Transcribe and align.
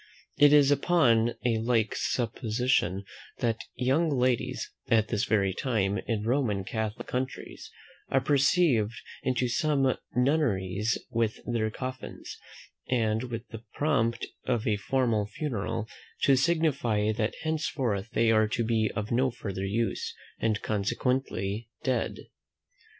It 0.35 0.51
is 0.51 0.71
upon 0.71 1.35
a 1.45 1.59
like 1.59 1.93
supposition 1.95 3.03
that 3.37 3.59
young 3.75 4.09
ladies, 4.09 4.71
at 4.89 5.09
this 5.09 5.25
very 5.25 5.53
time, 5.53 5.99
in 6.07 6.23
Roman 6.23 6.63
Catholic 6.63 7.05
countries, 7.05 7.69
are 8.09 8.19
received 8.19 8.99
into 9.21 9.47
some 9.47 9.95
nunneries 10.15 10.97
with 11.11 11.39
their 11.45 11.69
coffins, 11.69 12.35
and 12.89 13.25
with 13.25 13.47
the 13.49 13.61
pomp 13.77 14.15
of 14.43 14.65
a 14.65 14.77
formal 14.77 15.27
funeral, 15.27 15.87
to 16.23 16.35
signify 16.35 17.11
that 17.11 17.35
henceforth 17.43 18.09
they 18.13 18.31
are 18.31 18.47
to 18.47 18.63
be 18.63 18.89
of 18.95 19.11
no 19.11 19.29
further 19.29 19.65
use, 19.67 20.15
and 20.39 20.63
consequently 20.63 21.69
dead. 21.83 22.15